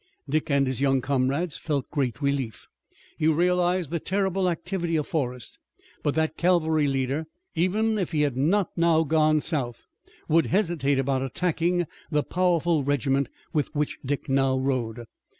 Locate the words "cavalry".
6.37-6.87